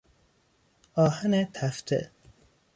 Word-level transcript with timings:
آهن 0.95 1.45
تفته 1.45 2.11